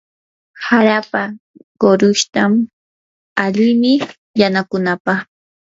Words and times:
harapa 0.67 1.21
qurushtan 1.81 2.51
alimi 3.43 3.93
yanukunapaq. 4.39 5.19